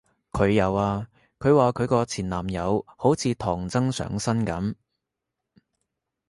[0.31, 1.07] 佢有啊，
[1.37, 4.73] 佢話佢個前男友好似唐僧上身噉